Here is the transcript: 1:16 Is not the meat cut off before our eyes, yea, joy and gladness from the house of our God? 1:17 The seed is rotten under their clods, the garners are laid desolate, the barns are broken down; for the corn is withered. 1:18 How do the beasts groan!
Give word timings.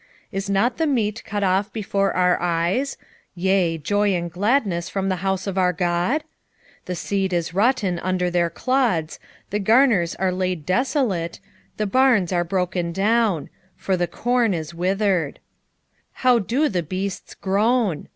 1:16 0.29 0.29
Is 0.31 0.49
not 0.49 0.77
the 0.77 0.87
meat 0.87 1.21
cut 1.25 1.43
off 1.43 1.71
before 1.71 2.11
our 2.13 2.41
eyes, 2.41 2.97
yea, 3.35 3.77
joy 3.77 4.15
and 4.15 4.31
gladness 4.31 4.89
from 4.89 5.09
the 5.09 5.17
house 5.17 5.45
of 5.45 5.59
our 5.59 5.71
God? 5.71 6.23
1:17 6.85 6.85
The 6.85 6.95
seed 6.95 7.33
is 7.33 7.53
rotten 7.53 7.99
under 7.99 8.31
their 8.31 8.49
clods, 8.49 9.19
the 9.51 9.59
garners 9.59 10.15
are 10.15 10.31
laid 10.31 10.65
desolate, 10.65 11.39
the 11.77 11.85
barns 11.85 12.33
are 12.33 12.43
broken 12.43 12.91
down; 12.91 13.51
for 13.75 13.95
the 13.95 14.07
corn 14.07 14.55
is 14.55 14.73
withered. 14.73 15.35
1:18 15.35 15.39
How 16.13 16.39
do 16.39 16.67
the 16.67 16.81
beasts 16.81 17.35
groan! 17.35 18.07